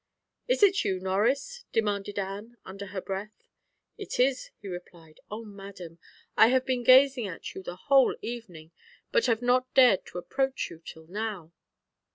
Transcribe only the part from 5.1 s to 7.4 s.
"Oh, madam! I have been gazing